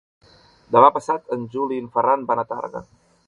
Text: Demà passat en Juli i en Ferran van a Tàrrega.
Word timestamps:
Demà 0.75 0.87
passat 0.95 1.29
en 1.37 1.45
Juli 1.57 1.79
i 1.81 1.85
en 1.87 1.91
Ferran 1.97 2.25
van 2.33 2.45
a 2.45 2.49
Tàrrega. 2.55 2.85